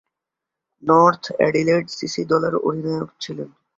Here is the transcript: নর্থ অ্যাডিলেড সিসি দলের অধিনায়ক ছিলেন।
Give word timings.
নর্থ 0.83 1.23
অ্যাডিলেড 1.37 1.85
সিসি 1.89 2.21
দলের 2.25 2.55
অধিনায়ক 2.67 3.09
ছিলেন। 3.19 3.49